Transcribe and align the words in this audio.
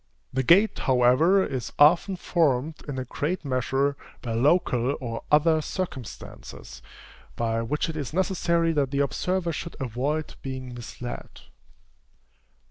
The 0.33 0.41
gait, 0.41 0.79
however, 0.79 1.45
is 1.45 1.71
often 1.77 2.15
formed, 2.15 2.77
in 2.87 2.97
a 2.97 3.05
great 3.05 3.45
measure, 3.45 3.95
by 4.23 4.33
local 4.33 4.97
or 4.99 5.21
other 5.31 5.61
circumstances, 5.61 6.81
by 7.35 7.61
which 7.61 7.87
it 7.87 7.95
is 7.95 8.11
necessary 8.11 8.73
that 8.73 8.89
the 8.89 8.97
observer 9.01 9.51
should 9.53 9.75
avoid 9.79 10.37
being 10.41 10.73
misled. 10.73 11.41